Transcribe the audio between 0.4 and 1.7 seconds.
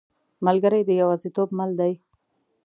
ملګری د یوازیتوب